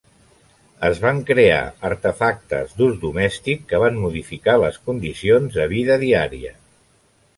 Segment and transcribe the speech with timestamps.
[0.87, 6.57] Es van crear artefactes d'ús domèstic que van modificar les condicions de vida diària.